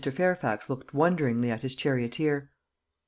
[0.01, 2.49] Fairfax looked wonderingly at his charioteer.